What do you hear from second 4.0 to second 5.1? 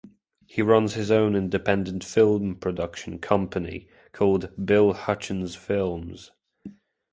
called Bill